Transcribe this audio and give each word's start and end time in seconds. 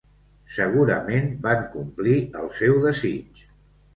Segurament 0.53 1.27
van 1.43 1.61
complir 1.75 2.17
el 2.41 2.51
seu 2.57 2.79
desig. 2.89 3.45